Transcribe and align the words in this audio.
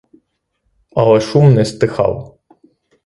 Але 0.91 1.19
шум 1.21 1.53
не 1.53 1.65
стихав. 1.65 2.39